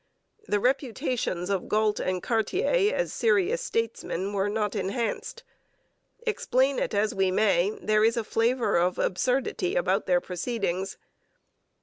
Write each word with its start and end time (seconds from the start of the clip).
The 0.47 0.59
reputations 0.59 1.51
of 1.51 1.69
Galt 1.69 1.99
and 1.99 2.23
Cartier 2.23 2.91
as 2.91 3.13
serious 3.13 3.61
statesmen 3.61 4.33
were 4.33 4.49
not 4.49 4.75
enhanced. 4.75 5.43
Explain 6.25 6.79
it 6.79 6.95
as 6.95 7.13
we 7.13 7.29
may, 7.29 7.77
there 7.79 8.03
is 8.03 8.17
a 8.17 8.23
flavour 8.23 8.77
of 8.77 8.97
absurdity 8.97 9.75
about 9.75 10.07
their 10.07 10.19
proceedings. 10.19 10.97